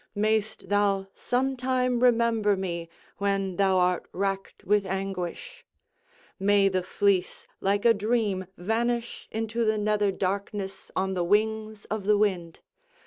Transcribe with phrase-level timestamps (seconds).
[0.15, 5.63] Mayst thou some time remember me when thou art racked with anguish;
[6.39, 12.05] may the fleece like a dream vanish into the nether darkness on the wings of
[12.05, 12.61] the wind!